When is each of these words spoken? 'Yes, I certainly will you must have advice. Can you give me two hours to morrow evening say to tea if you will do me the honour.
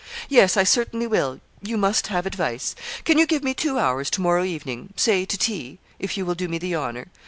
'Yes, 0.29 0.57
I 0.57 0.63
certainly 0.63 1.05
will 1.05 1.41
you 1.61 1.77
must 1.77 2.07
have 2.07 2.25
advice. 2.25 2.73
Can 3.03 3.19
you 3.19 3.27
give 3.27 3.43
me 3.43 3.53
two 3.53 3.77
hours 3.77 4.09
to 4.09 4.21
morrow 4.21 4.43
evening 4.43 4.93
say 4.95 5.25
to 5.25 5.37
tea 5.37 5.77
if 5.99 6.17
you 6.17 6.25
will 6.25 6.33
do 6.33 6.47
me 6.47 6.57
the 6.57 6.75
honour. 6.75 7.09